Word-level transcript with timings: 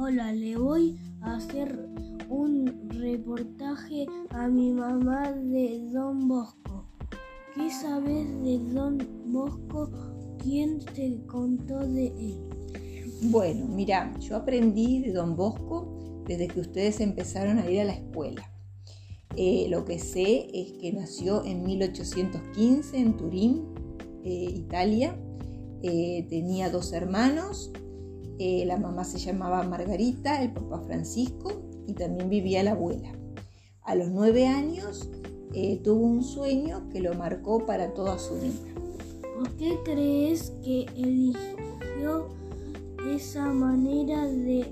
Hola, 0.00 0.32
le 0.32 0.56
voy 0.56 0.96
a 1.22 1.34
hacer 1.34 1.76
un 2.28 2.88
reportaje 2.88 4.06
a 4.30 4.46
mi 4.46 4.72
mamá 4.72 5.32
de 5.32 5.90
Don 5.92 6.28
Bosco. 6.28 6.86
¿Qué 7.52 7.68
sabes 7.68 8.28
de 8.44 8.60
Don 8.72 8.96
Bosco? 9.26 9.90
¿Quién 10.40 10.78
te 10.78 11.18
contó 11.26 11.80
de 11.80 12.06
él? 12.06 12.38
Bueno, 13.22 13.66
mira, 13.66 14.16
yo 14.20 14.36
aprendí 14.36 15.00
de 15.00 15.12
Don 15.12 15.34
Bosco 15.34 16.22
desde 16.28 16.46
que 16.46 16.60
ustedes 16.60 17.00
empezaron 17.00 17.58
a 17.58 17.68
ir 17.68 17.80
a 17.80 17.86
la 17.86 17.94
escuela. 17.94 18.48
Eh, 19.34 19.66
lo 19.68 19.84
que 19.84 19.98
sé 19.98 20.46
es 20.54 20.74
que 20.80 20.92
nació 20.92 21.44
en 21.44 21.64
1815 21.64 22.96
en 22.96 23.16
Turín, 23.16 23.64
eh, 24.22 24.52
Italia. 24.54 25.18
Eh, 25.82 26.24
tenía 26.30 26.70
dos 26.70 26.92
hermanos. 26.92 27.72
La 28.38 28.76
mamá 28.76 29.04
se 29.04 29.18
llamaba 29.18 29.62
Margarita, 29.64 30.42
el 30.42 30.52
papá 30.52 30.80
Francisco 30.80 31.62
y 31.86 31.94
también 31.94 32.28
vivía 32.28 32.62
la 32.62 32.72
abuela. 32.72 33.12
A 33.82 33.94
los 33.94 34.10
nueve 34.10 34.46
años 34.46 35.08
tuvo 35.82 36.06
un 36.06 36.22
sueño 36.22 36.88
que 36.90 37.00
lo 37.00 37.14
marcó 37.14 37.64
para 37.66 37.94
toda 37.94 38.18
su 38.18 38.34
vida. 38.34 38.54
¿Por 39.36 39.50
qué 39.56 39.78
crees 39.84 40.52
que 40.64 40.86
eligió 40.96 42.28
esa 43.08 43.46
manera 43.46 44.26
de 44.26 44.66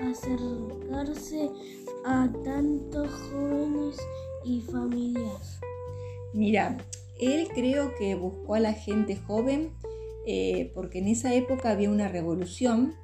acercarse 0.00 1.50
a 2.06 2.28
tantos 2.44 3.10
jóvenes 3.30 3.96
y 4.44 4.60
familias? 4.62 5.60
Mira, 6.32 6.78
él 7.20 7.48
creo 7.54 7.94
que 7.98 8.14
buscó 8.14 8.54
a 8.54 8.60
la 8.60 8.72
gente 8.72 9.16
joven 9.16 9.72
eh, 10.26 10.70
porque 10.74 10.98
en 10.98 11.08
esa 11.08 11.34
época 11.34 11.70
había 11.70 11.90
una 11.90 12.08
revolución 12.08 12.94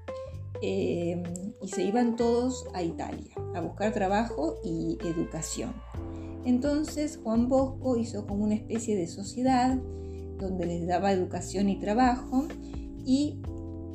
eh, 0.63 1.23
y 1.63 1.69
se 1.69 1.83
iban 1.83 2.17
todos 2.17 2.67
a 2.75 2.83
Italia 2.83 3.33
a 3.55 3.61
buscar 3.61 3.93
trabajo 3.93 4.57
y 4.65 4.99
educación. 5.03 5.75
Entonces 6.45 7.19
Juan 7.23 7.49
Bosco 7.49 7.97
hizo 7.97 8.27
como 8.27 8.45
una 8.45 8.55
especie 8.55 8.97
de 8.97 9.07
sociedad 9.07 9.77
donde 10.39 10.67
les 10.67 10.87
daba 10.87 11.13
educación 11.13 11.69
y 11.69 11.79
trabajo 11.79 12.47
y 13.05 13.41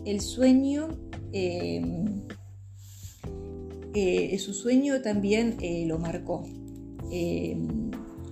el 0.05 0.21
sueño 0.21 0.89
eh, 1.31 1.81
eh, 3.93 4.37
su 4.39 4.53
sueño 4.53 5.01
también 5.01 5.57
lo 5.87 5.99
marcó. 5.99 6.43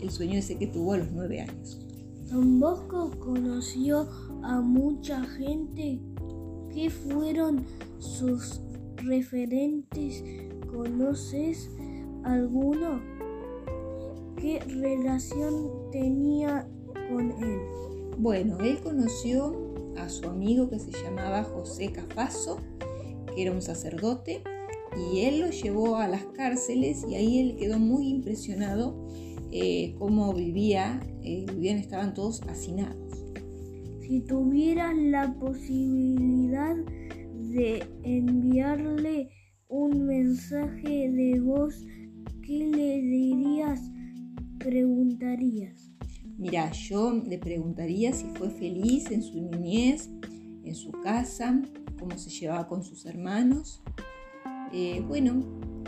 El 0.02 0.12
sueño 0.12 0.40
ese 0.40 0.58
que 0.58 0.68
tuvo 0.68 0.94
a 0.94 0.98
los 0.98 1.12
nueve 1.12 1.42
años. 1.42 1.86
Don 2.30 2.60
Bosco 2.60 3.12
conoció 3.20 4.08
a 4.44 4.62
mucha 4.62 5.24
gente. 5.24 6.00
¿Qué 6.74 6.90
fueron 6.90 7.66
sus 7.98 8.62
referentes? 8.98 10.24
¿Conoces 10.72 11.70
alguno? 12.24 13.02
¿Qué 14.38 14.60
relación 14.60 15.90
tenía 15.92 16.68
con 17.10 17.32
él? 17.44 17.60
Bueno, 18.18 18.60
él 18.60 18.80
conoció 18.82 19.56
a 19.98 20.08
su 20.08 20.28
amigo 20.30 20.70
que 20.70 20.80
se 20.80 20.92
llamaba 20.92 21.44
José 21.44 21.92
Cafaso, 21.92 22.60
que 23.34 23.42
era 23.42 23.52
un 23.52 23.62
sacerdote, 23.62 24.44
y 24.98 25.22
él 25.22 25.40
lo 25.42 25.50
llevó 25.50 25.98
a 25.98 26.08
las 26.08 26.24
cárceles 26.26 27.06
y 27.10 27.16
ahí 27.16 27.40
él 27.40 27.56
quedó 27.58 27.80
muy 27.80 28.08
impresionado 28.08 29.08
eh, 29.52 29.96
cómo 29.98 30.34
vivía, 30.34 31.00
eh, 31.24 31.46
vivían, 31.52 31.78
estaban 31.78 32.14
todos 32.14 32.42
hacinados. 32.44 33.26
Si 34.02 34.22
tuvieras 34.22 34.96
la 34.96 35.34
posibilidad 35.40 36.76
de 36.76 37.84
enviarle 38.04 39.30
un 39.68 40.06
mensaje 40.06 41.12
de 41.12 41.40
voz, 41.40 41.86
¿qué 42.42 42.68
le 42.68 43.02
dirías? 43.02 43.82
Preguntarías. 44.58 45.92
Mira, 46.38 46.72
yo 46.72 47.14
le 47.14 47.38
preguntaría 47.38 48.14
si 48.14 48.26
fue 48.36 48.50
feliz 48.50 49.12
en 49.12 49.22
su 49.22 49.42
niñez, 49.42 50.10
en 50.64 50.74
su 50.74 50.92
casa, 50.92 51.62
cómo 52.00 52.18
se 52.18 52.30
llevaba 52.30 52.68
con 52.68 52.84
sus 52.84 53.06
hermanos, 53.06 53.84
eh, 54.74 55.04
bueno, 55.08 55.44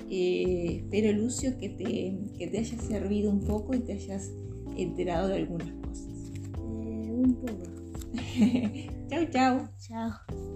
eh, 0.10 0.82
espero 0.84 1.12
Lucio 1.18 1.58
que 1.58 1.70
te, 1.70 2.38
que 2.38 2.48
te 2.48 2.60
haya 2.60 2.78
servido 2.80 3.32
un 3.32 3.42
poco 3.42 3.76
y 3.76 3.80
te 3.80 3.94
hayas 3.94 4.32
enterado 4.76 5.28
de 5.28 5.36
algunas 5.36 5.72
cosas. 5.72 6.32
Eh, 6.58 7.12
un 7.12 7.36
poco. 7.36 7.64
chau, 9.10 9.26
chau. 9.32 9.70
Chao. 9.80 10.51